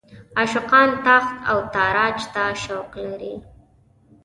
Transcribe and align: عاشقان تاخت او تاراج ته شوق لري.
عاشقان 0.37 0.89
تاخت 1.05 1.35
او 1.49 1.59
تاراج 1.75 2.19
ته 2.33 2.43
شوق 2.63 2.91
لري. 3.07 3.33